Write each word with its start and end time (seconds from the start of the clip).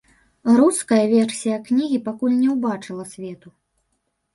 Руская 0.59 0.99
версія 1.13 1.61
кнігі 1.69 2.03
пакуль 2.11 2.35
не 2.41 2.49
ўбачыла 2.59 3.03
свету. 3.15 3.59